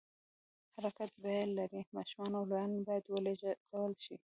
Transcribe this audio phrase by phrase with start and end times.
[0.75, 4.15] حرکت بیه لري، ماشومان او لویان باید ولېږدول شي.